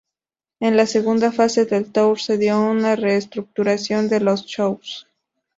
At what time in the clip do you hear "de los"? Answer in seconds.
4.09-4.47